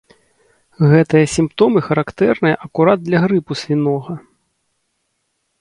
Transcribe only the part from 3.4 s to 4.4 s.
свінога.